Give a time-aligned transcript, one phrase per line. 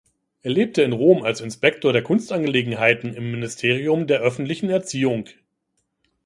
[0.41, 5.29] Er lebte in Rom als Inspektor der Kunstangelegenheiten im Ministerium der öffentlichen Erziehung.